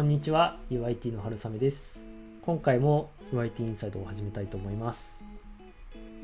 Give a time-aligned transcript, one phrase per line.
[0.00, 2.00] こんにちは UIT の春雨です。
[2.40, 5.18] 今回も UIT インサイドを始めたいと思います。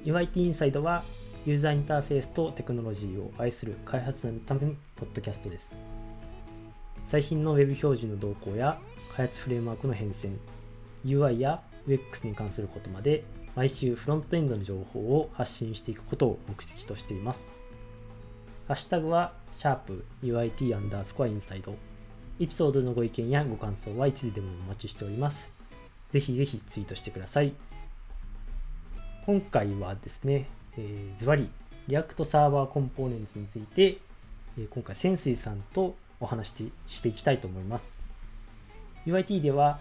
[0.07, 1.05] UIT インサイドは
[1.45, 5.77] ユーザーインターフェースとテクノロジーを愛する開発のためのポッドキャストです。
[7.07, 8.79] 最新の Web 標準の動向や
[9.15, 10.39] 開発フレームワークの変遷
[11.05, 13.25] UI や UX に関することまで
[13.55, 17.45] 毎週フロントエンドの情報を発信していくことを目的としています。
[18.69, 21.75] ハッシュタグはシャープ UIT アンダースコアインサイド。
[22.39, 25.51] エピソードのご意見やご感想はいつでもお待ちしております。
[26.11, 27.55] ぜひぜひツイートしてください。
[29.25, 30.47] 今回はですね、
[30.77, 31.49] えー、ズバリ、
[31.89, 33.99] React Server Components について、
[34.59, 38.05] えー、今回、潜水さんとお話ししていきたいと思います。
[39.07, 39.79] UIT では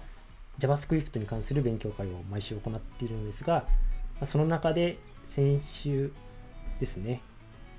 [0.59, 3.67] JavaScript に関する勉強会を毎週行っているのですが、
[4.25, 6.13] その中で先週
[6.79, 7.21] ですね、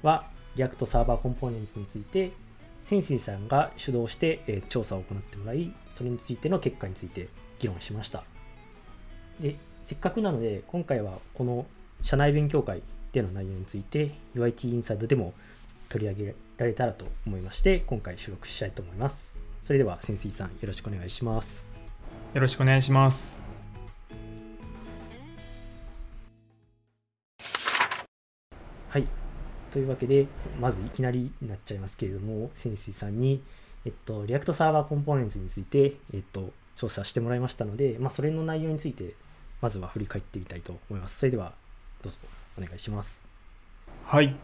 [0.02, 2.32] は React Server Components について、
[2.86, 7.28] 潜水さんが主導して、え調査を行ってもらい、それについての結果について
[7.58, 8.22] 議論しました。
[9.40, 11.66] で、せっかくなので、今回はこの
[12.02, 15.34] 社内勉強会での内容について UIT インサイドでも
[15.88, 19.36] 取り上げられたらと思いまして、今回収録したいと思います。
[19.64, 21.66] それでは潜水さん、よろしくお願いします。
[22.34, 23.36] よろしくお願いします。
[28.90, 29.25] はい。
[29.76, 30.26] というわけで、
[30.58, 33.42] まずいきなりになっちゃいますけれども、潜水さんに、
[33.84, 39.12] えっと、 React Server Components について、えっと、調査してもらいましたので、まあ、それの内容について、
[39.60, 41.18] まずは振り返ってみたいと思います。
[41.18, 41.52] それでは、
[42.02, 42.18] どうぞ
[42.58, 43.20] お願いします。
[44.06, 44.34] はい。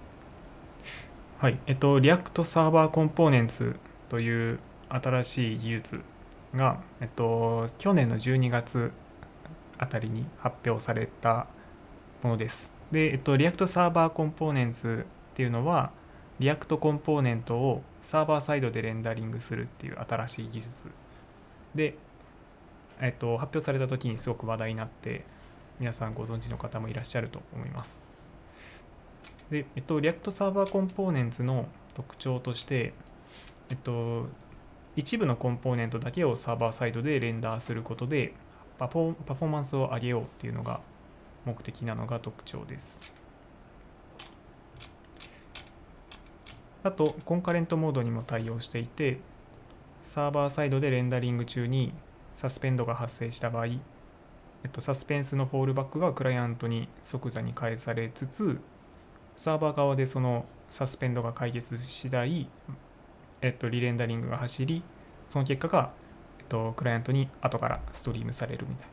[1.39, 1.59] はい。
[1.65, 3.77] えっと、 React Server Components
[4.11, 4.59] という
[4.91, 6.01] 新しい技術
[6.55, 8.93] が、えっと、去年の12月
[9.79, 11.47] あたりに発表された
[12.23, 12.71] ものです。
[12.93, 13.57] で、えっと、 React
[15.33, 15.91] っていうのは
[16.39, 20.91] React コンポーネントをサーバーサイドでレンダリングするっていう新しい技術
[21.75, 21.95] で、
[23.01, 25.25] えっと、発表された時にすごく話題になって
[25.81, 28.03] 皆さんご存知の方もいらっしゃると思います。
[29.51, 32.93] で、えっと、 React Server Components の特徴として、
[33.71, 34.27] えっと、
[34.97, 38.35] 一部のコンポーネントだけをサーバーサイドでレンダーすることで
[38.79, 40.81] パフォーマンスを上げようっていうのが
[41.45, 43.22] 目的なのが特徴です。
[46.85, 49.19] あと、コンカレントモードにも対応していて、
[50.03, 51.93] サーバーサイドでレンダリング中に
[52.35, 53.79] サスペンドが発生した場合、え
[54.67, 58.61] っと、サスペンスのフォールバックがクライアントに即座に返されつつ、
[59.37, 62.49] サーバー側でそのサスペンドが解決次第、
[63.43, 64.83] えっと、リレンダリングが走り、
[65.29, 65.93] その結果が、
[66.41, 68.93] えっと、クライアントに後からストリームされるみたいな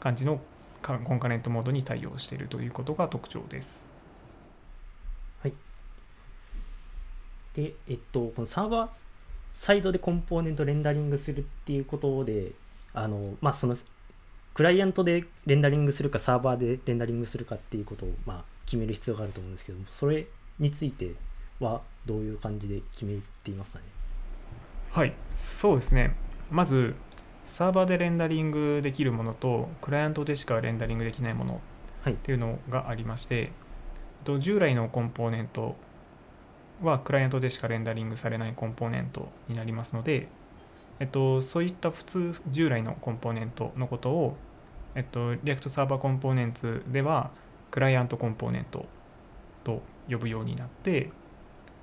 [0.00, 0.40] 感じの
[0.82, 3.89] コンカレントモードに対応しているということが特徴です。
[7.54, 8.88] で、えっと、このサーバー
[9.52, 12.52] サイドでコンポーネントレンダリングするっていうことで、
[12.94, 13.76] あの、まあ、その、
[14.54, 20.26] クライアントでレンダリングするか、サーバーでレンダリングするかっていうことを、まあ、決める必要があると思うんですけども、それ
[20.58, 21.12] について
[21.58, 23.84] はどういう感じで決めていますかね？
[24.92, 26.14] はい、そうですね。
[26.50, 26.94] まず、
[27.44, 31.60] サーバーでレンダリングできるものと、クライアントでしかレンダリングできないもの
[32.08, 33.50] っていうのがありまして、
[34.26, 35.76] はい、従来のコンポーネント
[36.82, 40.28] はクライアントでしかレンダリングされないコンポーネントになりますので、
[40.98, 44.36] えっと、そういった普通従来のコンポーネントのことを、
[44.94, 47.30] えっと、 React Server Components では
[47.70, 48.86] クライアントコンポーネント
[49.64, 51.10] と呼ぶようになって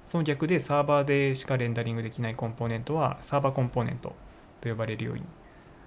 [0.06, 4.16] その逆でサーバーでしかレンダリングできないコンポーネントはサーバーコンポーネント
[4.62, 5.24] と呼ばれるように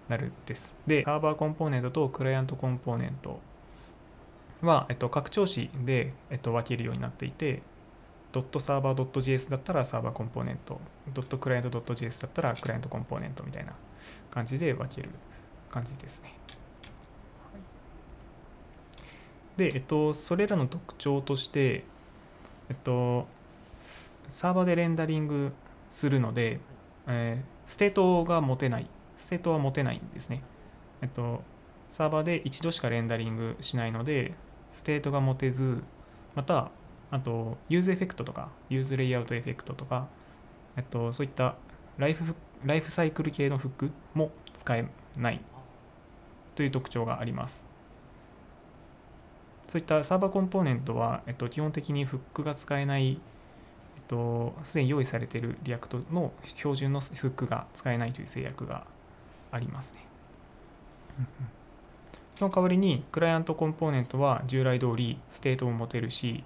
[0.09, 0.75] なるんです。
[0.87, 3.41] で、サーバーコンポーネントとクライアントコンポーネント
[4.61, 7.63] は、えっと、拡張子で、えっと、分けるようになっていて、
[8.33, 10.81] ドットサーバー .js だったらサーバーコンポーネント、
[11.13, 13.73] ドットクライアント .js だったらクライアントコンポーネントみたいな
[14.31, 15.11] 感じで分ける
[15.71, 16.35] 感じですね。
[19.57, 21.85] で、えっと、それらの特徴として、
[22.69, 23.27] えっと、
[24.29, 25.53] サーバーでレンダリング
[25.91, 26.61] するので、
[27.07, 28.87] えー、ステートが持てない、
[29.17, 30.43] ステートは持てないんですね。
[31.03, 31.43] えっと、
[31.91, 34.35] サーバーで一度しかレンダリングしないので、
[34.73, 35.83] ステートが持てず、
[36.35, 36.71] また、
[37.11, 40.09] あと、 useEffect とか、 useLayoutEffect とか、
[40.77, 41.57] えっと、そういった
[41.99, 42.35] ライフ
[42.65, 44.87] ライフサイクル系のフックも使え
[45.19, 45.41] ない
[46.55, 47.65] という特徴があります。
[49.71, 58.85] そういったサーバーコンポーネントは、えっと、基本的にフックが使えない、えっと、すでに用意されている React の標準のフックが使えないという制約が
[59.53, 60.01] ありますね。
[62.35, 66.43] その代わりに、クライアントコンポーネントは従来通りステートも持てるし、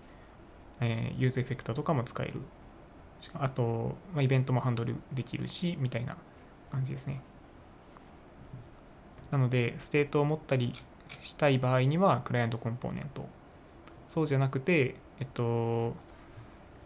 [0.81, 2.41] えー、 useEffect とかも使える。
[3.35, 6.17] あと、まあ、イベントもハンドルできるし、みたいな
[6.71, 7.23] 感じですね。
[9.35, 10.73] なのでステートを持ったり
[11.19, 13.27] したい場合にはクライアントコンポーネント
[14.07, 15.95] そうじゃなくてえっと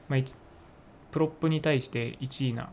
[0.09, 0.21] まあ
[1.11, 2.71] prop に対して一意な、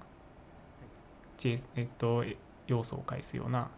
[1.75, 2.23] えっと、
[2.67, 3.69] 要素を返すような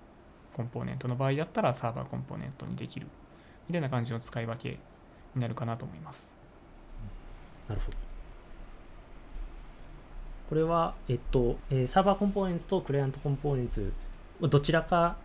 [0.54, 3.08] コンポーネントの場合だったらサーバーコンポーネントにできる
[3.68, 4.78] みたいな感じの使い分け
[5.36, 6.37] になるかなと思います。
[7.70, 7.98] なるほど。
[10.50, 13.92] これは、えっと、えー、サーバーコンポーネンツとクライアントコンポーネンツ、
[14.40, 15.18] どちらか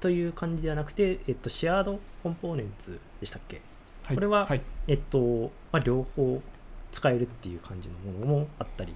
[0.00, 3.60] という感じではなくて、えっと、シェアードコンポーネンツでしたっけ、
[4.02, 6.42] はい、これは、はい、えっと、まあ、両方
[6.90, 8.92] 使えるっていう感じのものもあったり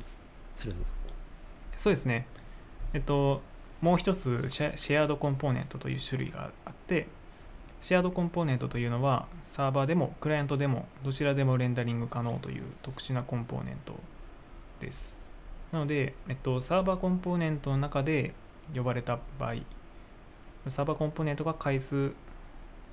[0.56, 0.96] するんですか？
[1.76, 2.26] そうですね。
[2.92, 3.42] えっと、
[3.80, 7.06] もう一つシェ、シェアードコンポーネントという種類があって、
[7.84, 13.92] シェアードコンポーネントというのは、サーバーでもクライアントでもどちらでもレンダリング可能という特殊なコンポーネント
[14.80, 15.18] です。
[15.70, 18.32] なので、えっと、サーバーコンポーネントの中で
[18.74, 19.56] 呼ばれた場合、
[20.68, 22.12] サーバーコンポーネントが返す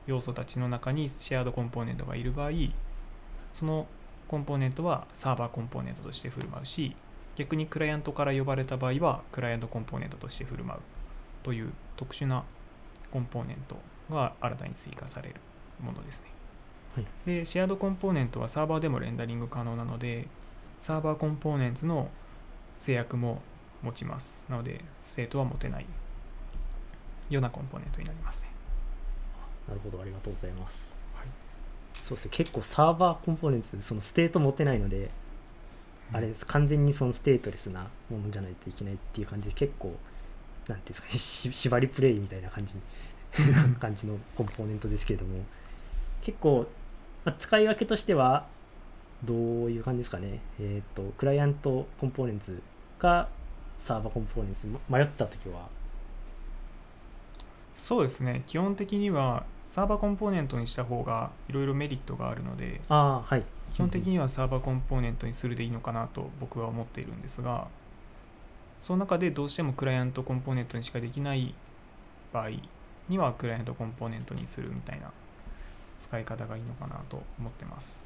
[0.07, 2.51] 要素たちの中にシェアードコンポーネントがいる場合、
[3.53, 3.87] その
[4.27, 6.97] コンポーネントはサーバーコンポーネントとして振る舞うし
[7.37, 10.81] 逆にクライアントから呼ばれた場合はクライアントコンポーネントとして振る舞う
[11.43, 12.43] という特殊な
[13.09, 13.77] コンポーネント
[14.09, 15.35] が新たに追加される
[15.81, 16.27] ものですね。
[16.95, 20.27] はい、で Shared Component はサーバーでもレンダリング可能なので
[20.79, 22.09] Server Components の
[22.75, 23.41] 制約も
[23.81, 24.37] 持ちます。
[24.49, 25.85] なのでステートは持てない
[27.29, 28.51] ようなコンポーネントになりますね。
[29.67, 31.01] なるほど、ありがとうございます。
[32.01, 35.11] そうですね結構 Server Components そのステート持てないので、
[36.09, 39.95] うん、あれです完全にそのステートレスなものじゃないといけないっていう感じで結構
[40.67, 42.73] なんていうんですかね縛りプレイみたいな感じ
[43.79, 45.39] 感じのコンポーネントですけれども。
[46.21, 46.67] 結構、
[47.25, 48.45] まあ、使い分けとしては
[49.23, 49.37] どう
[49.71, 50.39] いう感じですかね。
[50.59, 52.61] えっ、ー、とクライアントコンポーネンツ
[52.99, 53.27] か
[53.77, 55.67] サーバーコンポーネンツ迷った時は。
[57.75, 58.43] そうですね。
[58.45, 63.43] 基本的にはサーバーコンポーネントにした方がいろいろメリットがあるのであ、はい、
[63.73, 67.69] 基本的にはサーバーコンポーネントにするでいいのかなと僕は思っているんですが
[68.81, 71.53] その中でどうしてもクライアントコンポーネントにしかできない
[72.33, 72.49] 場合
[73.11, 75.11] にはクライアントコンポーネントにするみたいな
[75.99, 78.03] 使い方がいいのかなと思ってます。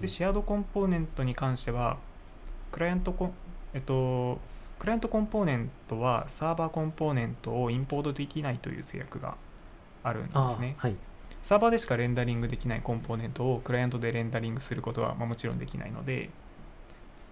[0.00, 1.98] でシェアードコンポーネントに関しては
[2.72, 3.32] クライアントコ
[3.74, 4.38] えっと
[4.78, 9.36] クライアントコンポーネントはサーバーコンポーネントをインポートできないという制約が
[10.02, 10.74] あるんですね。
[10.78, 10.96] はい、
[11.42, 16.30] サーバーでしかレンダリングできないコンポーネントをクライアントでレンダリングすることは、まあ、もちろんできないので、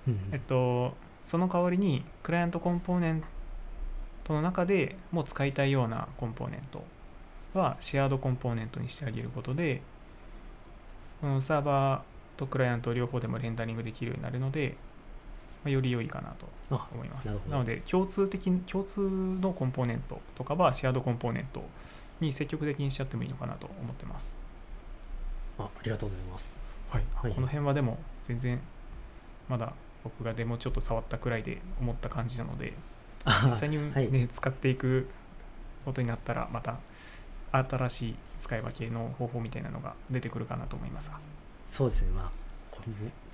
[0.06, 0.94] うん、えっと、
[1.24, 3.24] その代わりにクライアントコンポーネン
[4.30, 6.84] トの中でも使いたいようなコンポーネント
[7.52, 9.82] はシェアードコンポーネントにしてあげることで、
[11.20, 14.76] うん、サーバーとクライアント両方でもレンダリングできるようになるので、
[15.64, 16.46] まあ、より良いかなと
[16.94, 17.28] 思います。
[17.48, 21.64] なので共通的共通のコンポーネントとかはシェアードコンポーネント
[22.20, 24.36] に積極的にしちゃってもいいのかなと思ってます。
[25.58, 26.56] あありがとうございます。
[26.88, 28.60] はい、はい、この辺はでも全然
[29.48, 29.72] まだ
[30.04, 32.74] 僕がデモちょっと触ったくらいで思った感じなので
[33.44, 35.08] 実際にね、はい、使っていく
[35.84, 36.78] ことになったらまた
[37.52, 41.18] 新しい使い分けの方法みたいなのが出てくるかなと思いますが。
[41.66, 42.10] そうですね。
[42.10, 42.30] まあ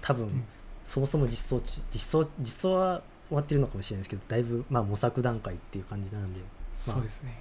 [0.02, 0.44] 多分、うん、
[0.84, 1.62] そもそも実装
[1.92, 6.44] 実装実装は終わってるのかもしれないですけどだいぶまあ模索段階っていう感じなんで、ま
[6.74, 7.40] あ、そうですね。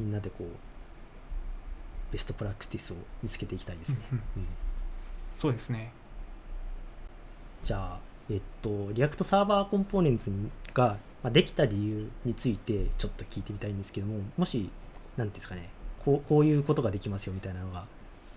[0.00, 0.46] みんなでこう
[2.12, 3.98] ベストプラクティスを見つけていきたいですね。
[4.10, 4.46] うん。
[5.32, 5.92] そうですね。
[7.62, 7.98] じゃあ、
[8.30, 10.30] えっと、 React Server Components
[10.72, 10.96] が
[11.26, 14.70] まできた理由についてちょっと聞いてみたいんですけども、もし、
[15.16, 15.68] なんですかね、
[16.04, 17.84] こうこういうことができますよみたいなのが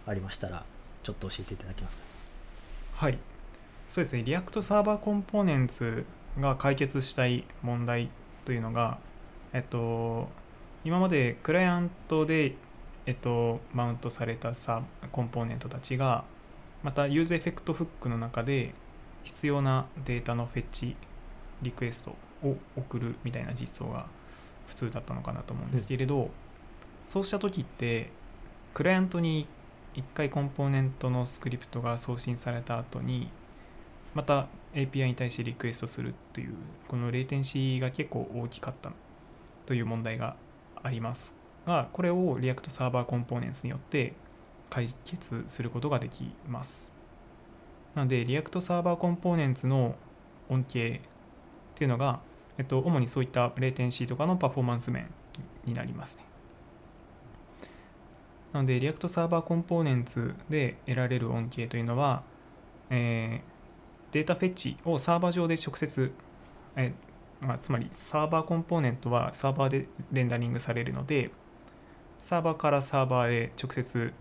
[0.07, 0.63] ありましたら、
[1.03, 2.01] ちょっと教えていただけますか？
[2.95, 3.19] はい。
[3.91, 6.05] そうですね、 React Server Components
[6.39, 8.09] が解決したい問題
[8.43, 8.97] というのが、
[9.53, 10.27] えっと、
[10.83, 12.55] 今までクライアントで
[13.05, 16.25] えっと、マウントされたさコンポーネントたちが
[16.83, 18.75] また useEffect フックの中で
[19.23, 20.95] 必要なデータのフェッチ
[21.63, 24.07] リクエストを送るみたいな実装が
[24.67, 26.29] 普通だったのかなと思うんですけれど、うん、
[27.03, 28.11] そうした時って
[28.73, 29.47] クライアントに
[29.95, 33.29] 1回コンポーネントのスクリプトが送信された後に
[34.13, 36.53] また API に対してリクエストするという
[36.87, 38.91] このレイテンシーが結構大きかった
[39.65, 40.35] という問題が
[40.81, 44.13] ありますがこれを React サーバーコンポーネンツによって
[44.69, 46.91] 解決することができます。
[47.95, 49.95] なので React サーバーコンポーネンツの
[50.47, 50.99] 恩恵っ
[51.75, 52.19] ていうのが、
[52.59, 55.07] えっと、主にそういったレーテンシーとかのパフォーマンス面
[55.63, 56.25] になりますね。
[58.51, 62.23] なので React サーバーコンポーネンツで得られる恩恵というのは、
[62.89, 66.11] えー、データフェッチをサーバー上で直接、
[66.75, 66.93] え
[67.39, 71.31] まあ、つまりサーバーコンポーネントはサーバーでレンダリングされるので、
[72.17, 74.13] サーバーからサーバーへ直接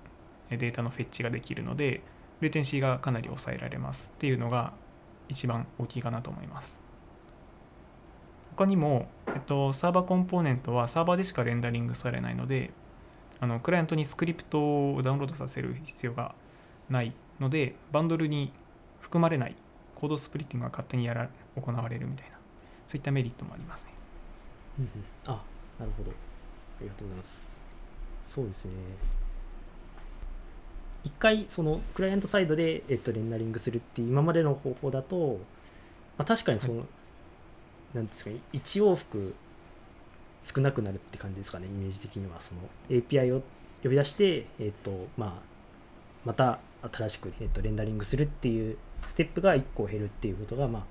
[0.50, 2.02] データのフェッチができるので
[2.40, 4.72] レテンシーがかなり抑えられますっていうのが
[5.28, 6.87] 一番大きいかなと思います
[8.58, 12.72] 他にも、えっと、サーバーコンポーネントはサーバーでしかレンダリングされないので
[13.38, 16.34] あのクライアントにスクリプトをダウンロードさせる必要が
[16.90, 18.50] ないのでバンドルに
[19.00, 19.54] 含まれない
[19.94, 22.36] コードスプリッティングが勝手にやら行われるみたいな
[22.88, 23.92] そういったメリットもありますね。
[24.80, 25.42] うんうん、あ
[25.78, 26.10] なるほど。
[26.10, 26.14] あ
[26.80, 27.56] りがとうございます。
[28.26, 28.72] そうですね。
[31.04, 35.38] 一回そのクライアントサイドで、えっと、レンダリングするっていう今までの方法だと、
[36.16, 36.86] まあ、確かにその、はい、
[37.98, 39.34] なんですかね1往復
[40.42, 42.40] 少なくなるって感じですかねイメージ的には。
[42.40, 43.42] その API を
[43.82, 45.32] 呼び出して、えっとまあ、
[46.24, 46.58] また
[46.92, 50.82] 新しく、えっと、レンダリングするっていうステップが1個減るっていうことが、まあ、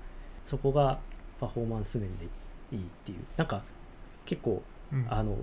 [0.44, 0.98] そこが
[1.40, 2.26] パフォーマンス面で
[2.72, 3.18] いいっていう。
[3.36, 3.62] なんか
[4.24, 4.62] 結構、
[4.92, 5.36] うん、あの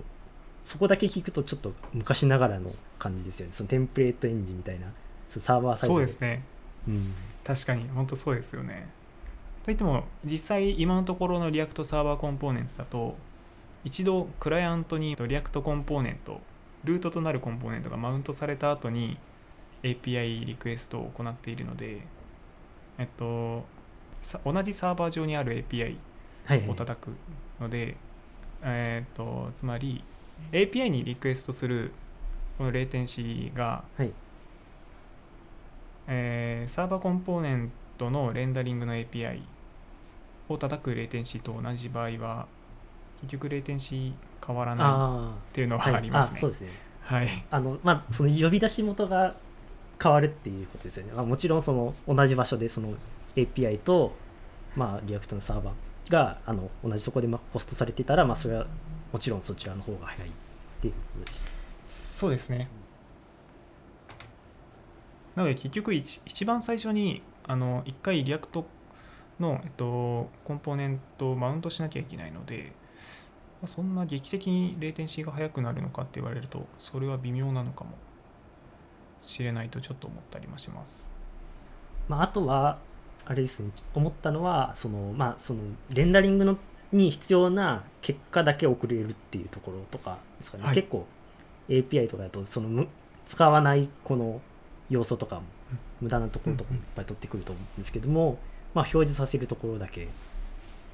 [0.62, 3.52] そこだけ聞くとちょっと昔ながらの感じですよね。
[3.52, 4.86] そのテンプレートエンジンみたいな
[5.28, 6.42] サーバーサイドそうですね、
[6.88, 8.88] うん、確かに本当そうですよね
[9.66, 13.16] といっても実際今のところの React Server Components だと
[13.82, 16.40] 一度クライアントにリアクトコンポーネント
[16.84, 19.18] ルートとなるコンポーネントがマウントされた後に
[19.82, 22.02] API リクエストを行っているので
[22.96, 23.64] えっと
[24.44, 25.96] 同じサーバー上にある API
[26.70, 27.16] を叩く
[27.60, 27.96] ので、はいはい、
[28.62, 30.04] えっとつまり
[30.52, 31.90] API にリクエストする
[32.56, 34.12] このレーテンシーが、はい、
[36.06, 39.40] えー、サーバーコンポーネントのレンダリングの API
[40.48, 42.46] を叩くレーテンシーと同じ場合は
[43.22, 44.12] 結局レーテンシー
[44.46, 46.40] 変わらないっていうのはありますね。
[46.40, 46.70] そうですね。
[47.02, 47.44] はい。
[47.50, 49.34] あのまあその呼び出し元が
[50.02, 51.12] 変わるっていうことですよね。
[51.12, 52.94] まあ、もちろんその同じ場所でその
[53.36, 54.14] API と
[54.76, 58.66] まあ React のサーバーがあの同じところでホストされてたらまあそれは
[59.12, 60.32] もちろんそちらの方が早いっ
[60.80, 61.32] ていうことで
[61.88, 62.68] すそうですね
[65.34, 68.66] なので結局一一番最初にあの1回 React
[69.40, 72.72] の、えっと、コンポーネントをマウントしなきゃいけないので
[73.64, 77.90] そんな劇的にレーテンシーが速くなるのかって言われるとそれは微妙なのかも
[79.22, 81.08] しれないとちょっと思ったりもします。
[82.08, 82.78] まあ、あとは
[83.24, 86.58] あれですね思ったのはそのまあそのレンダリングの
[86.92, 91.06] に必要な結果だけ送れるっていうところとかですかね、はい、結構
[91.68, 92.86] API とかだとその
[93.26, 94.40] 使わないこの
[94.88, 95.42] 要素とかも
[96.00, 98.38] 無駄なところとかもいっぱい取ってくると思うんですけども、
[98.76, 100.06] まあ、表示させるところだけ、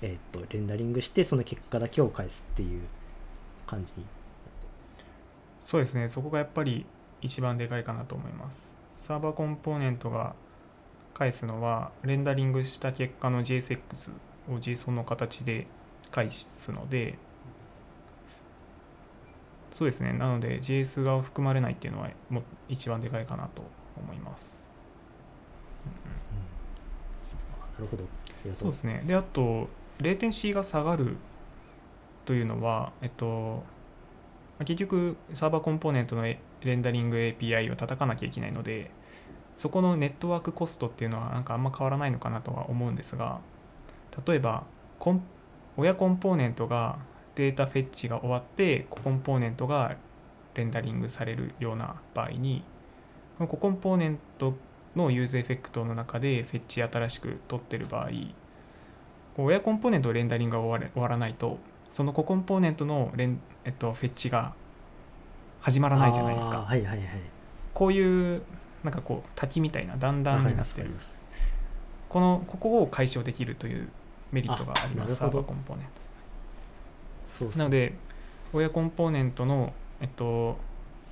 [0.02, 2.82] えー、とレンダリングしてその結果だけを返すっていう
[3.66, 3.92] 感じ
[5.64, 6.08] そうですね。
[6.08, 6.86] そこがやっぱり
[7.22, 8.72] 一番でかいかなと思います。
[8.94, 10.34] サーバーコンポーネントが
[11.12, 14.12] 返すのはレンダリングした結果の JSX
[14.48, 15.66] を JSON の形で
[16.12, 17.18] 返すので
[19.72, 20.12] そうですね。
[20.12, 23.64] なので JS が含まれないっていうのはも一番でかいかなと
[23.96, 24.62] 思います、
[25.84, 28.04] うん、なるほど。
[28.54, 29.02] そうですね。
[29.06, 29.68] であと
[30.00, 31.16] レーテンシーが下がる
[32.24, 33.62] というのはえっと
[34.60, 38.90] 結局サーバーコンポーネントのレンダリング API を叩かなきゃいけないので
[39.56, 43.40] そこのネットワークコストっていうのはなんかあんま変わらないのかなとは思うんですが
[44.26, 44.64] 例えば
[45.76, 46.98] 親コンポーネントが
[47.34, 49.96] データフェッチが終わってコンポーネントが
[50.54, 52.62] レンダリングされるような場合に
[53.38, 54.54] この子コンポーネント
[54.96, 58.10] の useEffect の中でフェッチ新しく取ってる場合
[59.36, 61.58] 親コンポーネントレンダリングが終わらないと
[61.88, 64.54] その子コンポーネントのレン、えっと、フェッチが
[65.60, 66.62] 始まらないじゃないですか。
[66.62, 67.08] はいはいはい、
[67.72, 68.42] こういう
[68.82, 70.90] なんかこう滝みたいな段々になってる。
[72.08, 73.88] このここを解消できるという
[74.32, 75.86] メリットがありますサーバーコンポーネン
[77.50, 77.58] ト。
[77.58, 77.94] なので
[78.52, 80.58] 親コンポーネントの、えっと、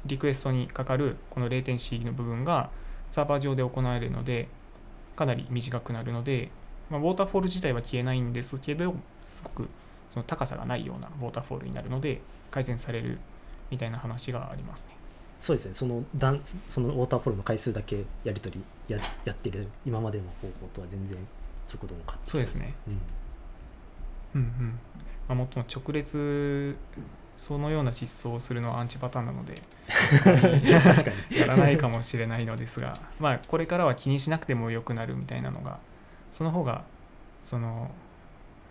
[0.05, 2.71] リクエストにかかるこのレーテンシーの部分が
[3.11, 4.49] サーバー上で行われるので
[5.17, 6.50] かなり短くなるので、
[6.88, 9.69] まあ、ウォーターフォール自体は消えないんですけどすごく
[10.09, 13.19] その高さがないようなウォーターフォールになるので改善される
[13.71, 14.95] みたいな話がありますね。
[15.40, 15.75] そうですね。
[15.75, 18.55] そのだんそのウォーターフォールの回数だけやり取
[18.88, 21.17] りややってる今までの方法とは全然
[21.67, 22.93] 速度も変わってそうですね、うん、
[24.35, 24.79] うんうん。
[25.29, 26.76] まあ、もっと直列
[27.40, 29.62] そのような失踪をするのはアンチパターンなので
[31.32, 35.78] やらないかもしれないのですがまあこれからは気にしなくてもよくなるみたいなのが
[36.32, 36.85] その方が
[37.42, 37.90] その、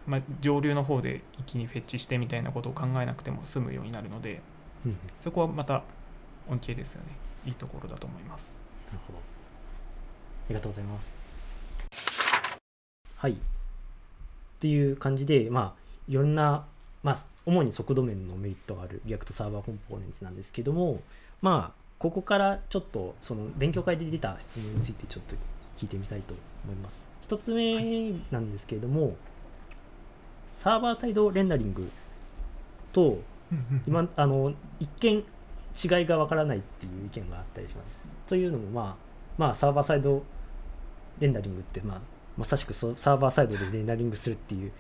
[0.05, 4.39] まあ、上流の方で一気にフェッチしてみたいなことを考えなくても済むようになるので、
[4.85, 5.81] うん、そこはまた
[6.47, 7.07] 恩恵ですよね。
[7.47, 8.59] いいところだと思います。
[8.85, 9.19] なるほど。
[9.19, 9.21] あ
[10.49, 11.17] りがとうございます。
[13.15, 13.31] はい。
[13.31, 13.35] っ
[14.59, 16.67] ていう感じでまあいろんな
[17.01, 21.01] まあ主に速度面のメリットがある React Server Components なんですけども
[21.41, 25.36] まあここからちょっとその勉強会で出た質問についてちょっと
[25.77, 27.06] 聞いてみたいと思います。
[27.27, 29.15] 1つ目なんですけれども、
[30.58, 31.89] サーバーサイドレンダリング
[32.94, 33.20] と
[33.86, 35.18] 今あの一見
[35.82, 38.08] 違いがわからないっていう意見があったりします。
[38.27, 38.96] というのも、まあ、
[39.38, 40.24] まあサーバーサイド
[41.20, 42.01] レンダリングって、まあ、
[42.38, 44.72] まさしくサーバーサイドでレンダリングするっていう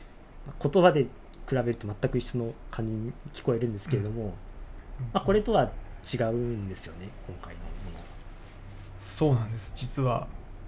[0.61, 1.07] 言葉で
[1.49, 4.33] 比べると全く一緒の感じに聞こえるんですけれども、
[5.13, 5.71] まあ、これとは
[6.13, 8.03] 違うんですよね今回のもの
[8.99, 9.73] そうなんです。
[9.75, 10.27] 実は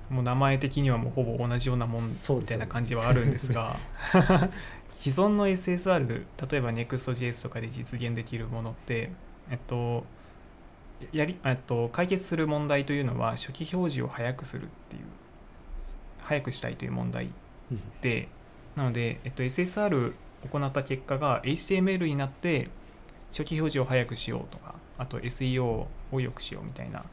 [0.10, 3.80] もう名前的にはもうほぼ同じようなもんみたいな感じはあるんですが
[4.92, 9.12] 既存の SSR 例えば Next.js とかで実現できるものって
[9.50, 10.04] えっと
[11.14, 15.04] やりえっと解決する問題というのは初期表示を早くするっていう
[16.32, 17.30] 早くしたいという問題
[18.02, 18.28] で、
[18.76, 20.14] なので、えっと、SSR
[20.50, 22.70] 行った結果が HTML になって
[23.32, 27.04] 初期表示を早くしようとかあと SEO を良くしようみたいな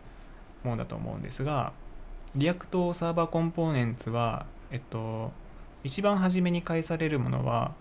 [0.64, 1.72] ものだと思うんですが
[2.34, 5.32] React Server Components はえっと
[5.84, 7.72] 一番初めに返されるものは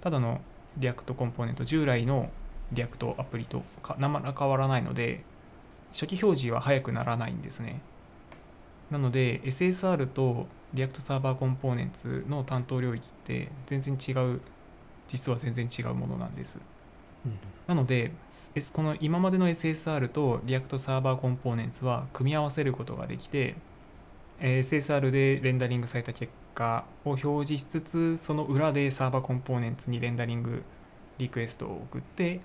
[0.00, 0.40] ただの
[0.78, 2.30] React コンポーネント従来の
[2.72, 3.62] React アプリと
[3.98, 5.24] 何ら変わらないので
[5.92, 7.80] 初期表示は早くならないんですね。
[8.90, 14.40] なので SSR とリアクトサーバーコンポーネンツの担当領域って全然違う
[15.08, 16.58] 実は全然違うものなんです。
[17.68, 18.10] なので
[18.72, 23.54] この今までの SSR と React サーバーコンポーネンツは組み合わせることができて
[24.40, 30.64] SSR でレンダリングされた結果を表示しつつその裏でサーバーコンポーネンツにレンダリング
[31.18, 32.40] リクエストを送って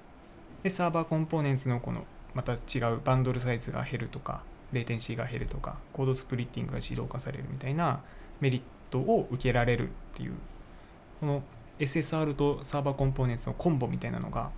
[0.62, 8.02] でサーバーコンポーネンツのこのまた違うバンドルサイズが減るとかレイテンシーが減るとかコードスプリッティングが自動化されるみたいな
[8.40, 8.62] メリッ
[8.92, 10.34] トを受けられるっていう
[11.20, 11.42] この
[11.80, 14.52] SSR とサーバーコンポーネンツのコンボみたいなのが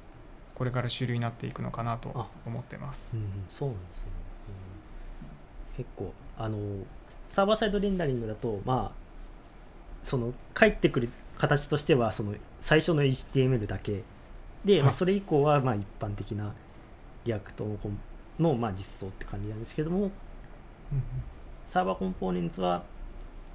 [0.56, 3.16] これから主流になっていくのかなと思ってます。
[3.16, 4.12] うん、そうなんですね、
[5.77, 6.58] うん、結構あの
[7.29, 9.10] サーバーサイドレンダリングだとまあ
[10.03, 14.03] その返ってくる形としてはその最初の HTML だけ。
[14.66, 16.53] で、はい、まあ、それ以降はまあ一般的な
[17.24, 17.66] React
[18.38, 20.12] のまあ実装って感じなんですけども、うん、
[21.68, 22.84] Server Components は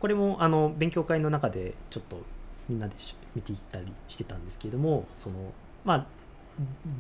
[0.01, 2.23] これもあの勉強会の中でちょっと
[2.69, 2.95] みんなで
[3.35, 5.53] 見ていったりしてたんですけれどもその
[5.85, 6.07] まあ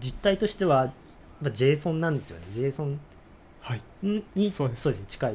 [0.00, 0.92] 実態としては、
[1.40, 2.46] まあ、JSON なんですよね。
[2.55, 2.98] JSON
[4.35, 4.83] に、そうです。
[4.83, 5.35] そうです近い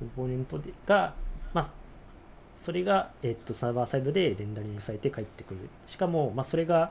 [0.00, 1.14] コンポーネントでが、
[1.52, 1.70] まあ、
[2.58, 5.60] それが、えっと、サーバーサイドでレンダリングされて帰ってくる。
[5.86, 6.90] しかも、まあ、それが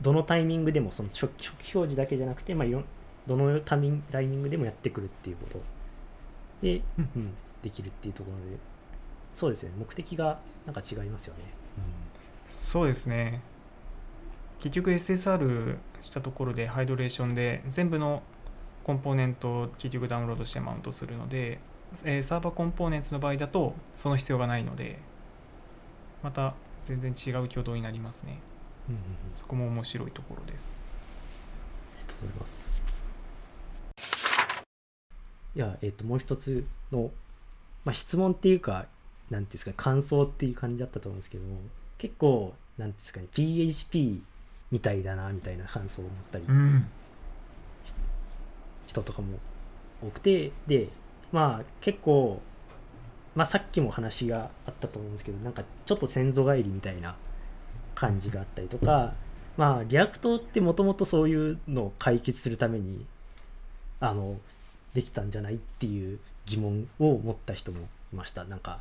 [0.00, 2.68] どのタイミングでもその初期表示だけじゃなくて、まあ、
[3.26, 5.62] どのタイミングでもやってくるっていうこと。
[6.60, 7.32] で、うん、
[7.62, 8.58] できるっていうところで。
[9.32, 9.70] そうですね。
[9.78, 11.61] 目的がなんか違いますよね、うん、
[12.48, 13.40] そうですね。
[14.60, 18.22] 結局 SSR したところでハイドレーションで全部の
[18.84, 21.58] コンポーネントを結局ダウンロードしてマウントするので、
[22.04, 24.98] えー、サーバーコンポーネンツの場合だとその必要がないので
[26.22, 26.54] また
[26.84, 28.40] 全然違う挙動になりますね、
[28.88, 29.06] うんうんうん、
[29.36, 30.80] そこも面白いところです。
[31.98, 32.72] ありがとうございます。
[35.54, 37.10] いやえっ、ー、ともう一つの、
[37.84, 38.86] まあ、質問っていうか
[39.30, 41.56] なんですか感想っていう感じだったと思うんですけども
[41.98, 44.22] 結構なんですかね PHP
[44.70, 46.86] みたいだなみたいな感想を持ったり、うん、
[48.86, 49.38] 人とかも
[50.02, 50.88] 多くてで
[51.30, 52.40] まあ結構、
[53.34, 57.16] まあ、さっきも話があったと思うんですけどなんかちょっと先祖返りみたいな
[57.94, 59.12] 感じがあったりとか、
[59.58, 63.04] まあ React ってもともとそういうのを解決するために
[64.00, 64.38] あの
[64.94, 67.80] できたんじゃないっていう疑問を持った人も
[68.12, 68.44] いました。
[68.44, 68.80] なんか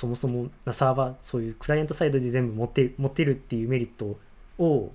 [0.00, 4.16] そもそもなサーバーそういうクライアントサイドで全部持って持ってるっていうメリット
[4.58, 4.90] を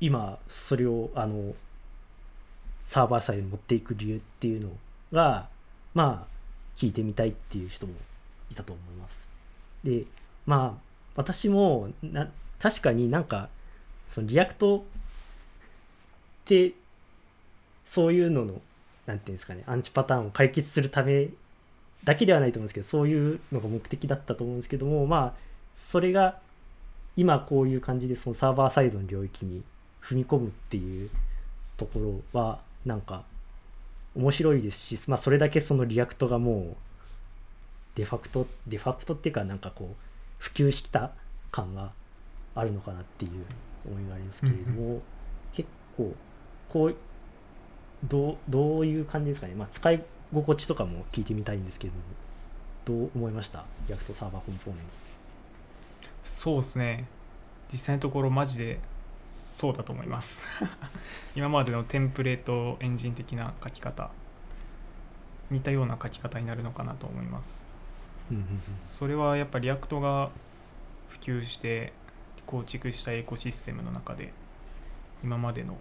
[0.00, 1.54] 今それをあの
[2.86, 4.70] サーバーサイドに持っていく理由っていうの
[5.12, 5.48] が
[5.94, 6.34] まあ
[6.76, 7.92] 聞いてみたいっていう人も
[8.50, 9.24] いたと思います。
[9.84, 10.02] で
[10.46, 10.82] まあ
[11.14, 13.50] 私もな確かになんか
[14.10, 14.80] その React っ
[16.46, 16.72] て
[17.86, 18.60] そういうのの
[19.06, 21.28] 何て言うんですかねアンチパターンを解決するため
[22.04, 25.40] だけではないと思うんですけどそういうのが目的だったと思うんですけどもまあ
[25.76, 26.38] それが
[27.16, 29.62] 今こういう感じでそのサーバーサイドの領域に
[30.02, 31.10] 踏み込むっていう
[31.76, 33.24] ところはなんか
[34.14, 36.76] 面白いですし、まあ、それだけその React がもう
[37.94, 39.94] デファクトデファクトっていうかなんかこう
[40.38, 41.12] 普及した
[41.50, 41.92] 感が
[42.54, 43.30] あるのかなっていう
[43.86, 45.02] 思いがありますけれども、うんうん、
[45.52, 46.14] 結構
[46.68, 46.96] こう
[48.04, 51.94] どうどういう感じですかね、まあ、使い心地とかも聞いてみたいんですけど
[52.84, 53.64] どう思いました？
[53.88, 56.30] リアクト Server Components。
[56.30, 57.06] そうですね。
[57.72, 58.78] 実際のところマジで
[59.28, 60.44] そうだと思います。
[61.34, 64.10] 今までのテンプレートエンジン的な書き方
[65.50, 67.62] 似たような書き方になるのかなと思います。
[68.84, 70.30] それはやっぱり React が
[71.08, 71.92] 普及して
[72.46, 74.32] 構築したエコシステムの中で
[75.22, 75.76] 今までの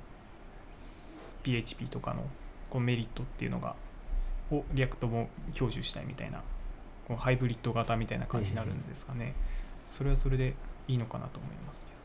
[1.43, 2.23] PHP とかの
[2.69, 3.75] こうメリットっていうのが
[4.51, 6.41] を React も享受したいみたいな
[7.07, 9.33] こうハイブリッド型みたいな感じになるんですかね、
[9.83, 10.53] それはそれで
[10.87, 11.97] いいのかなと思いますけど。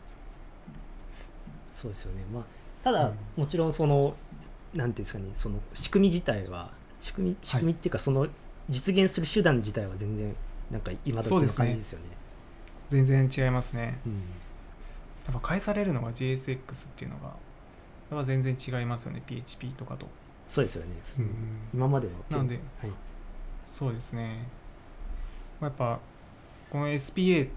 [1.74, 2.24] そうですよね。
[2.32, 2.44] まあ
[2.82, 4.14] ただ、うん、もちろんその
[4.74, 6.70] なんていうんですかねその仕組み自体は
[7.00, 8.26] 仕組み仕組みっていうか、その
[8.68, 10.34] 実現する手段自体は全然
[10.70, 12.10] なんか今時の感じですよね、ね、
[12.90, 14.18] 全然違いますね、うん、や
[15.30, 16.58] っぱ返されるのが JSX っ
[16.96, 17.24] ていうのが
[18.10, 19.22] やっぱ全然違いますよね。
[19.26, 20.06] PHP とかと
[20.48, 21.28] そうですよね、うん、
[21.74, 22.90] 今までのなんで、はい、
[23.70, 24.46] そうですね。
[25.60, 25.98] やっぱ
[26.70, 27.48] この SPA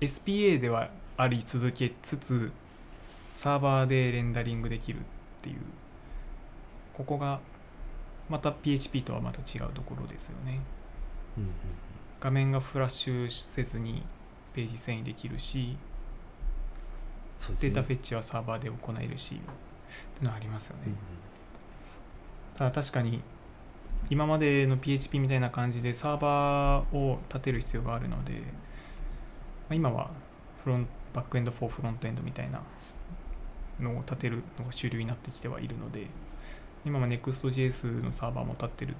[0.00, 2.52] SPA ではあり続けつつ
[3.30, 5.02] サーバーでレンダリングできるっ
[5.42, 5.56] ていう
[6.92, 7.40] ここが
[8.28, 10.60] また PHP とはまた違うところですよね、
[11.36, 11.50] うんうん、
[12.20, 14.02] 画面がフラッシュせずに
[14.54, 19.44] ページ遷移できるし、ね、データフェッチはサーバーで行えるしって
[20.20, 20.98] いうのはありますよね、うんうん、
[22.56, 23.20] ただ確かに
[24.08, 28.38] 今までの PHP みたいな感じでサーバーを立てる必要があるので、ま
[29.70, 30.10] あ、今は
[30.62, 32.60] フロンバックエンド4フロントエンドみたいな
[33.80, 36.06] のを立てるのが主流になってきてはいるので
[36.84, 38.94] 今は Next.js のサーバーも立ってる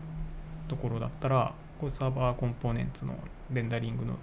[0.68, 3.14] ところだったらこう Server Components の
[3.52, 4.16] レンダリングの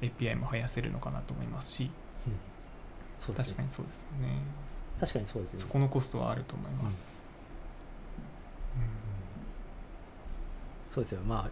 [0.00, 1.90] API も生やせるのかなと思いますし、
[2.26, 2.32] うん。
[3.22, 4.08] すね、確かにそうですね。
[5.00, 5.60] 確かにそうですね。
[5.60, 7.23] そこのコストはあると思います、うん、うん、
[10.90, 11.20] そうですよ。
[11.22, 11.50] まあ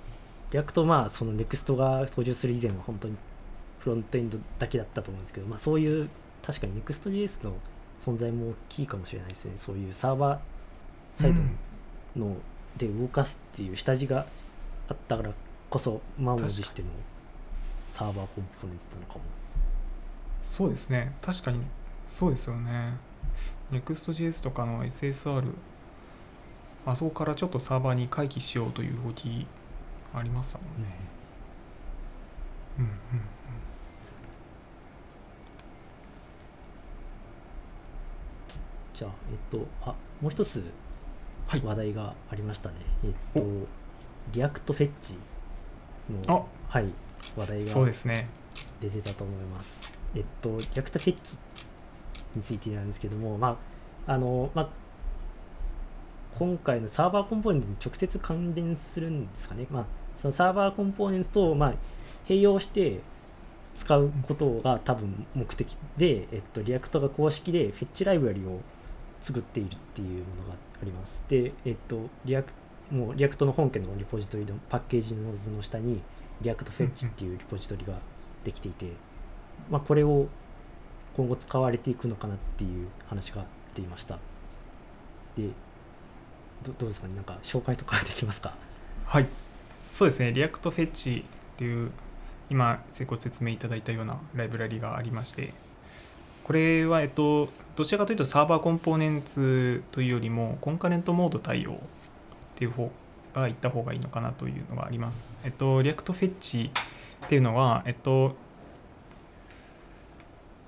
[0.52, 3.16] リアクトまあその NEXT が登場する以前は本当に
[3.80, 6.08] フロントエンドだけだったと思うんですけど、まあ、そういう
[6.42, 7.54] 確かに Next.js の
[7.98, 9.52] 存在も大きいかもしれないですね。
[9.56, 11.42] そういうサーバーサイド
[12.16, 12.36] の
[12.76, 14.26] で動かすっていう下地が
[14.88, 15.30] あったから
[15.70, 16.88] こそ満を持しての
[17.92, 18.26] サーバーコン
[18.60, 19.20] ポーネンツなのかも。
[20.42, 21.12] そうですね。
[21.22, 21.60] 確かに
[22.08, 22.94] そうですよね。
[23.70, 25.52] Next.js とかの SSR
[26.84, 29.46] あそこからちょっとサーバーに回帰しようという動き
[30.14, 30.96] ありますもんね、
[32.78, 32.98] うん、うんうん
[38.94, 40.62] じゃあえっとあもう一つ
[41.60, 42.76] 話題がありましたね。
[43.02, 43.68] はい、えっと、
[44.32, 45.18] react-fetch
[46.28, 46.86] の、はい、
[47.36, 47.64] 話題が
[48.80, 49.80] 出てたと思います。
[49.82, 51.36] すね、えっと、 react-fetch
[52.34, 53.58] についてなんですけども、ま
[54.06, 54.68] あ、あの、まあ、
[56.38, 59.66] 今回の Server Components に直接関連するんですかね。
[59.70, 61.74] まあ、その Server Components と、まあ、
[62.26, 63.00] 併用して
[63.74, 68.60] 使うことが多分目的で、えっと、 React が公式でフェッチライブラリを
[69.20, 71.22] 作っているっていうものがあります。
[71.28, 72.52] で、えっと、リアク
[72.90, 76.02] もう React の本家のリポジトリの packages の下に
[76.42, 77.94] react-fetch っていうリポジトリが
[78.44, 78.92] できていて、
[79.70, 80.26] まあ、これを
[81.16, 84.18] 今後使われていくのかなっていう話が出ていました。
[85.36, 85.48] で、
[86.64, 88.54] どどうですかね、なんか紹介とかできますか？
[89.06, 89.26] はい、
[89.90, 91.24] そうですね、 react-fetch
[91.54, 91.90] っていう
[92.50, 95.54] 今ご説明いただいたようなライブラリがありまして、
[96.44, 101.76] これは、えっと、どちらかというと Server Components というよりも Concurrent Mode 対応っ
[102.56, 102.90] ていう方
[103.34, 105.24] が言った方がいいのかなというのがあります。
[105.44, 106.70] えっと、 react-fetch
[107.24, 108.36] っていうのは、えっと、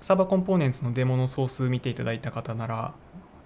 [0.01, 2.93] サーバーコンポーネンツのデモのソース見ていただいた方なら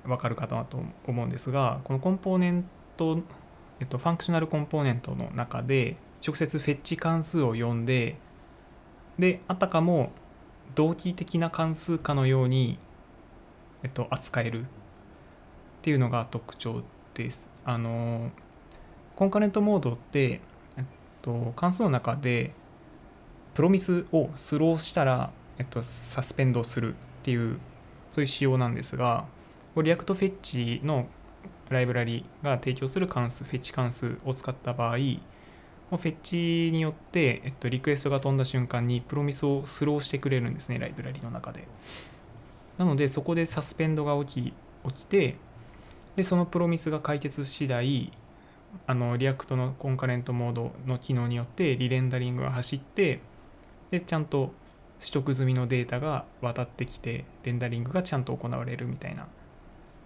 [0.05, 3.19] 分かるかなと思うんですが、このコンポーネント、
[3.79, 8.17] えっと、ファンクショナルコンポーネントの中で直接フェッチ関数を呼んで、
[9.17, 10.11] で、あたかも
[10.75, 12.79] 同期的な関数かのように、
[13.83, 14.65] えっと、扱えるっ
[15.81, 16.83] ていうのが特徴
[17.13, 17.49] です。
[17.65, 18.31] あの
[19.15, 20.41] コンカレントモードって、
[20.77, 20.85] えっ
[21.21, 22.53] と、関数の中で
[23.53, 27.59] Promise を throw したら、えっと、 suspend するっていう
[28.09, 29.25] そういう仕様なんですが
[29.81, 31.07] react-fetch の
[31.69, 34.97] ライブラリが提供する関数フェッチ関数を使った場合
[35.97, 41.67] フェッチによって、えっと、リクエストが飛んだ瞬間に Promise を throw してくれるんですね、ライブラリの中で。
[42.77, 44.53] なので、そこで suspend が起き
[44.87, 45.35] 起きて、
[46.15, 48.11] でその Promise が解決次第、
[48.85, 53.19] あの React の Concurrent Mode の機能によってリレンダリングが走って、
[53.89, 54.53] でちゃんと
[54.99, 59.27] 取得済みのデータが渡ってきて、レンダリングがちゃんと行われるみたいな、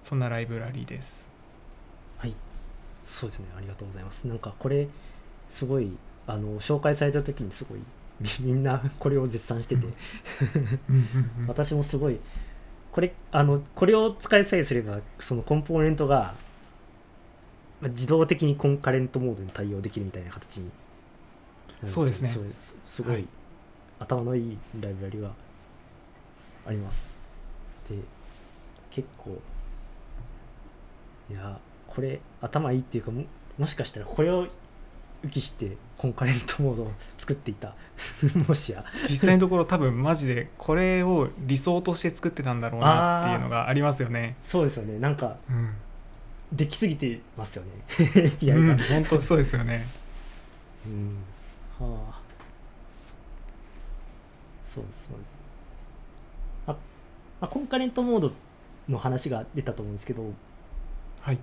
[0.03, 1.25] そんなライブラリです。
[2.17, 2.35] はい、
[3.05, 4.27] そうですね、ありがとうございます。
[4.27, 4.89] なんかこれ、
[5.49, 5.91] すごい
[6.27, 7.79] あの紹介された時にすごい
[8.41, 9.87] みんなこれを絶賛してて。
[11.47, 12.19] 私もすごい
[12.91, 16.35] これあのこれを使いさえすればそのコンポーネントが
[17.81, 20.69] 自動的にコンカレントモードに対応できるみたいな形に
[21.85, 22.29] そうですね。
[22.51, 22.75] す。
[22.85, 23.27] すごい、はい、
[23.99, 25.31] 頭のいいライブラリが
[26.67, 27.21] あります。
[27.89, 27.95] で
[28.91, 29.39] 結構
[31.29, 33.23] いやこれ頭いいっていうかも
[33.57, 34.47] もしかしたらこれを
[35.23, 37.73] 浮きしてコンカレントモードを作っていた。
[38.47, 38.83] もしや。
[39.03, 44.35] 実際のところ多分マジでこれを理想として作ってたんだろうなっていうのがありますよね。
[44.41, 44.99] そうですよね。
[44.99, 45.73] なんか、うん、
[46.51, 47.69] できすぎてますよね。
[47.97, 49.87] API が、うん、本当そうですよね。
[50.85, 51.17] うん。
[51.79, 52.23] はあ。
[54.73, 55.17] そうそう
[56.65, 56.75] あ、
[57.41, 58.31] あコンカレントモード
[58.89, 60.23] の話が出たと思うんですけど
[61.23, 61.39] はい。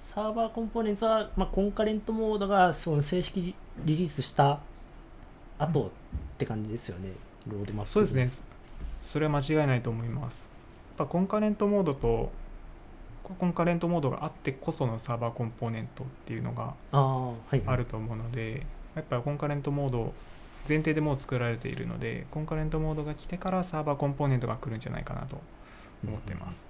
[0.00, 4.58] サーバーコンポーネンツは、まあ、コンカレントモードがその正式リリースした
[5.58, 5.90] 後っ
[6.38, 7.10] て感じですよね、
[7.46, 7.92] ロードマップ。
[7.92, 8.28] そうですね。
[9.04, 10.48] それは間違いないと思います。
[10.98, 12.32] やっぱ Concurrent Mode と
[13.22, 18.62] Concurrent Mode があってこその Server Component っていうのがあると思うので、はいはい、
[18.96, 20.12] やっぱ Concurrent Mode
[20.68, 25.40] 前提でもう作られているので Concurrent Mode が来てから Server Component が来るんじゃないかなと
[26.04, 26.66] 思ってます、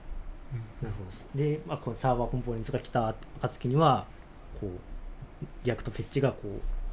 [0.82, 1.38] なるほど。
[1.38, 4.06] で、まあ、この Server Component が来た暁には
[4.60, 4.70] こう
[5.64, 6.38] react-fetch がこ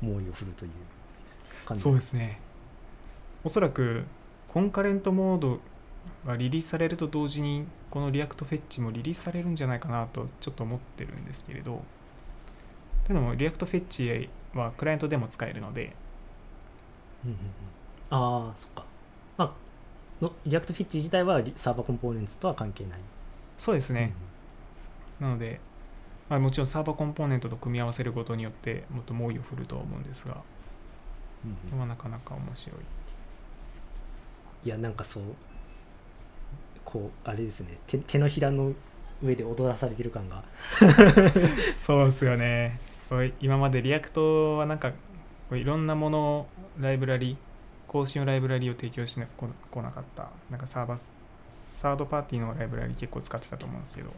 [0.01, 0.71] う猛威を振るという
[1.65, 1.83] 感じ。
[1.83, 2.39] そうですね。
[3.43, 4.05] おそらく
[4.47, 5.59] Concurrent Mode
[6.25, 11.81] がリリースされると同時にこの react-fetch もリリースされるんじゃないかなとちょっと思ってるんですけれど。
[13.05, 15.93] というのも react-fetch はクライアントでも使えるので、
[17.25, 18.85] うんうんうん、ああそっか。
[19.37, 19.53] まあ
[20.23, 22.99] の react-fetch 自体は Server Component とは関係ない
[23.63, 24.11] そうですね、
[25.21, 25.61] なので、
[26.27, 30.35] まあ、もちろん Server Component と組み合わせることによってもっと猛威を振るとは思うんですが、
[31.71, 32.73] うん、まあ、なかなか面白
[34.65, 34.67] い。
[34.67, 35.23] いやなんかそう
[36.83, 37.77] こうあれですね。
[37.87, 38.73] 手手のひらの
[39.23, 40.43] 上で踊らされてる感が。
[41.71, 42.81] そうですよね。
[43.39, 44.91] 今まで React はなんか
[45.53, 46.47] いろんなもの
[46.81, 47.37] ライブラリ
[47.87, 50.31] 公式のライブラリを提供してこなかった。
[50.49, 51.22] なんかサーバー
[51.53, 54.11] サードパーティーのライブラリ結構使ってたと思うんですけど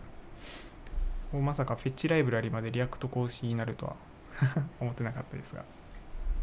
[1.40, 3.96] まさかフェッチライブラリまで React 公式になるとは
[4.80, 5.64] 思ってなかったですが。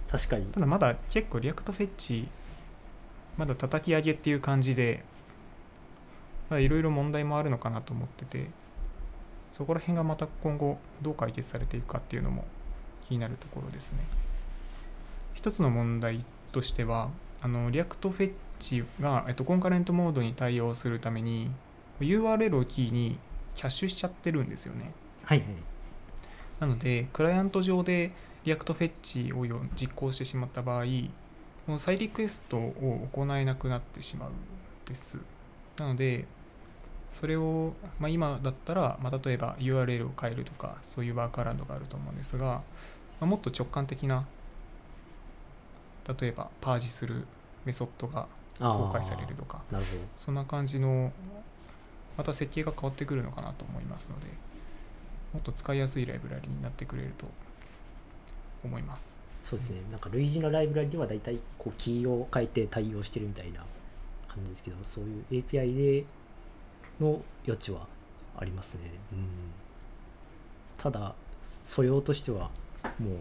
[0.09, 0.46] 確かに。
[0.46, 2.29] ただまだ結構 React Fetch
[3.38, 5.02] まだ叩き上げっていう感じで
[6.50, 8.50] まだいろいろ問題もあるのかなと思ってて
[9.52, 12.44] そこら辺がまた今後どう解決されていくかっていうのも
[13.09, 14.05] 気になるところですね。
[15.35, 17.09] 一つの問題としては
[17.40, 21.51] あの React Fetch が、えっと、コンカレントモードに対応するために
[22.01, 23.18] URL をキーに
[23.55, 24.92] キャッシュしちゃってるんですよね。
[25.25, 25.48] はいはい。
[26.61, 28.12] なので、クライアント上で
[28.45, 29.44] React Fetch を
[29.75, 30.85] 実行してしまった場合、
[31.66, 34.33] この再リクエストを行えなくなってしまうん
[34.87, 35.18] です。
[35.77, 36.27] なので、
[37.11, 42.62] それを、まあ、今だったら、まあ、例えば URL を変えるとか、そういうワークアラウンドがあると思うんですが、ま
[43.20, 44.27] あ、もっと直感的な、
[46.18, 47.27] 例えばパージする
[47.64, 48.27] メソッドが
[48.62, 49.62] 公開されるとか。
[49.70, 50.03] なるほど。
[50.16, 51.12] そんな感じの
[52.16, 54.27] また設計が変わってくるのかなと思いますので
[55.33, 57.27] もっと使いやすいライブラリになってくれると
[58.64, 59.16] 思います。
[59.40, 59.81] そうですね。
[59.90, 63.64] なんか類似のライブラリでは大体こうキーを変えて対応してるみたいな
[64.29, 66.05] 感じですけどそういう API で
[67.01, 67.87] の余地は
[68.38, 68.81] ありますね、
[69.12, 69.27] うん、
[70.79, 71.14] ただ
[71.64, 72.51] 素養としては
[72.98, 73.16] もう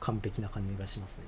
[0.00, 1.24] 完璧な感じがしますね。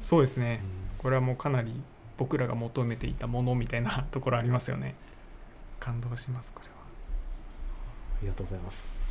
[0.00, 1.72] そうですね、うん、これはもうかなり
[2.16, 4.94] 僕らが求めていたものみたいな ところありますよね。
[5.80, 6.74] 感動しますこれは。
[6.74, 9.04] ありがとうございます。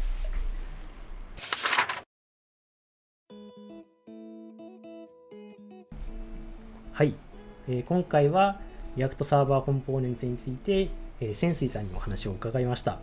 [6.92, 7.16] はい、
[7.68, 8.60] えー、今回は
[8.96, 10.90] React Server Components について、
[11.20, 13.00] えー、潜水さんにお話を伺いました。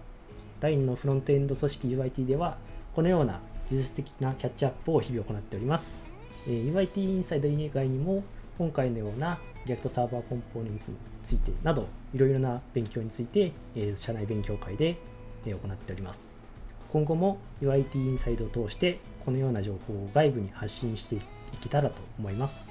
[0.60, 2.56] LINE のフロントエンド組織 UIT では
[2.94, 6.04] このような技術的なキャッチアップを日々行っております、
[6.46, 8.22] えー、UIT インサイド以外にも
[8.60, 14.98] 今回のような React Server Components についてなどいろいろな勉強について、え、社内勉強会で、
[15.46, 16.28] え、行っております。
[16.90, 21.20] 今後も UIT インサイドを通してこのような情報を外部に発信してい
[21.62, 22.68] けたらと思います。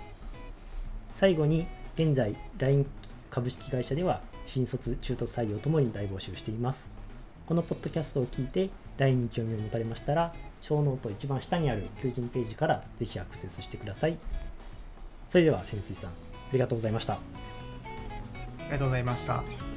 [1.10, 2.86] 最後に現在 LINE
[3.32, 6.88] 株式会社では新卒中途採用ともに大募集しています。
[7.48, 14.20] このポッドキャストを聞いて LINE に興味を持たれましたら小ノート一番下にある求人ページからぜひアクセスしてください。
[15.30, 16.14] それでは潜水さんあ
[16.52, 17.14] りがとうございました。
[17.14, 17.20] あ
[18.66, 19.69] りがとうございました。